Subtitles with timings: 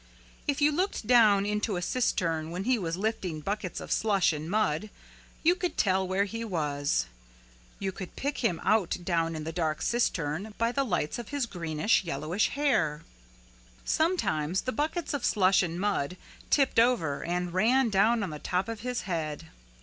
[0.47, 4.49] If you looked down into a cistern when he was lifting buckets of slush and
[4.49, 4.89] mud
[5.43, 7.05] you could tell where he was,
[7.77, 11.45] you could pick him out down in the dark cistern, by the lights of his
[11.45, 13.03] greenish yellowish hair.
[13.85, 16.17] Sometimes the buckets of slush and mud
[16.49, 19.49] tipped over and ran down on the top of his head.